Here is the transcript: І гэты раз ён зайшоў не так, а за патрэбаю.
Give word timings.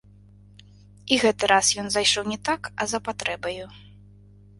І 1.15 1.19
гэты 1.23 1.49
раз 1.51 1.67
ён 1.81 1.87
зайшоў 1.95 2.23
не 2.31 2.37
так, 2.49 2.61
а 2.81 2.87
за 2.95 2.99
патрэбаю. 3.11 3.67